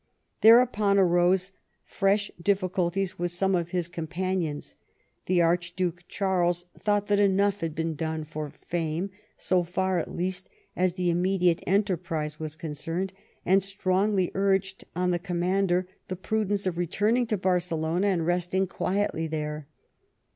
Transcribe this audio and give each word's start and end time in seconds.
Thereupon 0.41 0.97
arose 0.97 1.51
fresh 1.85 2.31
difficulties 2.41 3.19
with 3.19 3.29
some 3.31 3.53
of 3.53 3.69
his 3.69 3.87
companions. 3.87 4.75
The 5.27 5.43
Archduke 5.43 6.05
Charles 6.07 6.65
thought 6.75 7.05
that 7.09 7.19
enough 7.19 7.59
had 7.61 7.75
been 7.75 7.93
done 7.93 8.23
for 8.23 8.49
fame, 8.49 9.11
so 9.37 9.61
far 9.61 9.99
at 9.99 10.11
least 10.11 10.49
as 10.75 10.95
the 10.95 11.11
immediate 11.11 11.63
enterprise 11.67 12.39
was 12.39 12.55
concerned, 12.55 13.13
and 13.45 13.61
strongly 13.61 14.31
urged 14.33 14.85
on 14.95 15.11
the 15.11 15.19
commander 15.19 15.87
the 16.07 16.15
prudence 16.15 16.65
of 16.65 16.79
returning 16.79 17.27
to 17.27 17.37
Barcelona 17.37 18.07
and 18.07 18.25
resting 18.25 18.65
quietly 18.65 19.27
there. 19.27 19.67